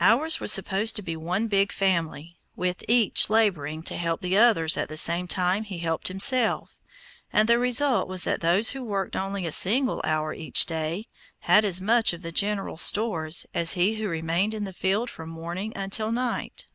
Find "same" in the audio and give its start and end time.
4.96-5.26